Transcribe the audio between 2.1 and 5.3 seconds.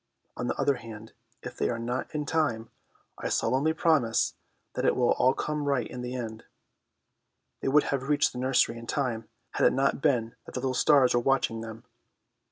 in time, I solemnly promise that it will